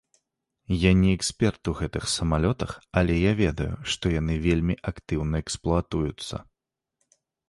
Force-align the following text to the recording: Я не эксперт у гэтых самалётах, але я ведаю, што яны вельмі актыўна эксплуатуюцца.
Я 0.65 0.91
не 1.01 1.09
эксперт 1.17 1.63
у 1.71 1.73
гэтых 1.81 2.07
самалётах, 2.13 2.71
але 3.01 3.17
я 3.17 3.33
ведаю, 3.41 3.67
што 3.95 4.13
яны 4.21 4.39
вельмі 4.47 4.75
актыўна 4.93 5.35
эксплуатуюцца. 5.45 6.41